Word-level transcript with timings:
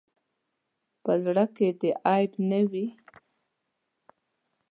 په 1.03 1.11
زړۀ 1.23 1.45
کې 1.55 1.67
دې 1.79 1.91
عیب 2.09 2.31
نه 2.49 2.59
وي. 2.71 2.87